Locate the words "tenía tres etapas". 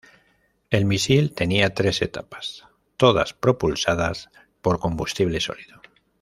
1.31-2.65